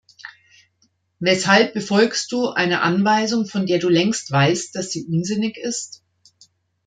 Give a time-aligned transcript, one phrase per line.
[1.19, 6.01] Weshalb befolgst du eine Anweisung, von der du längst weißt, dass sie unsinnig ist?